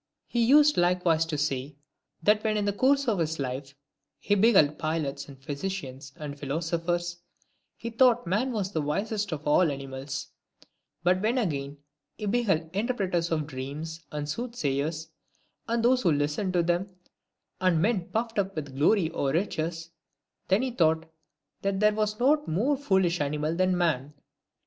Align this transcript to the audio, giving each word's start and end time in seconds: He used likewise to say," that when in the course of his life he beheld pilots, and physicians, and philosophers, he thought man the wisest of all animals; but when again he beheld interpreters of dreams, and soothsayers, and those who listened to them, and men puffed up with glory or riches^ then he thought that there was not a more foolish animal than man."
He 0.25 0.43
used 0.43 0.77
likewise 0.77 1.27
to 1.27 1.37
say," 1.37 1.75
that 2.23 2.43
when 2.43 2.57
in 2.57 2.65
the 2.65 2.73
course 2.73 3.07
of 3.07 3.19
his 3.19 3.37
life 3.37 3.75
he 4.17 4.33
beheld 4.33 4.79
pilots, 4.79 5.27
and 5.27 5.37
physicians, 5.37 6.11
and 6.15 6.39
philosophers, 6.39 7.17
he 7.77 7.91
thought 7.91 8.25
man 8.25 8.51
the 8.51 8.81
wisest 8.81 9.31
of 9.31 9.45
all 9.47 9.71
animals; 9.71 10.29
but 11.03 11.21
when 11.21 11.37
again 11.37 11.77
he 12.17 12.25
beheld 12.25 12.71
interpreters 12.75 13.31
of 13.31 13.45
dreams, 13.45 14.01
and 14.11 14.27
soothsayers, 14.27 15.09
and 15.67 15.85
those 15.85 16.01
who 16.01 16.11
listened 16.11 16.53
to 16.53 16.63
them, 16.63 16.89
and 17.59 17.79
men 17.79 18.09
puffed 18.09 18.39
up 18.39 18.55
with 18.55 18.75
glory 18.75 19.11
or 19.11 19.31
riches^ 19.31 19.89
then 20.47 20.63
he 20.63 20.71
thought 20.71 21.05
that 21.61 21.79
there 21.79 21.93
was 21.93 22.19
not 22.19 22.47
a 22.47 22.49
more 22.49 22.75
foolish 22.75 23.21
animal 23.21 23.55
than 23.55 23.77
man." 23.77 24.15